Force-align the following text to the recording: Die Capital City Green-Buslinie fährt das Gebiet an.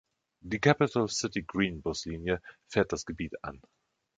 Die 0.39 0.57
Capital 0.57 1.07
City 1.09 1.43
Green-Buslinie 1.43 2.41
fährt 2.65 2.91
das 2.91 3.05
Gebiet 3.05 3.35
an. 3.43 3.61